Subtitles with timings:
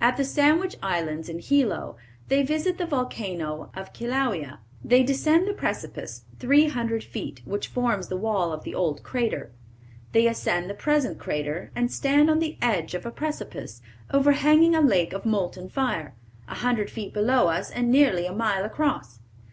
[0.00, 1.94] At the Sandwich Islands, in Hilo,
[2.26, 4.58] they visit the volcano of Kilauea.
[4.84, 9.52] They descend the precipice, three hundred feet, which forms the wall of the old crater.
[10.10, 13.80] They ascend the present crater, and stand on the "edge of a precipice,
[14.12, 16.12] overhanging a lake of molten fire,
[16.48, 19.20] a hundred feet below us, and nearly a mile across.